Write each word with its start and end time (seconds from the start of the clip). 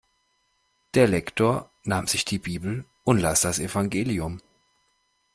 Der 0.95 1.07
Lektor 1.07 1.69
nahm 1.83 2.07
sich 2.07 2.25
die 2.25 2.39
Bibel 2.39 2.85
und 3.03 3.19
las 3.19 3.41
das 3.41 3.59
Evangelium. 3.59 4.41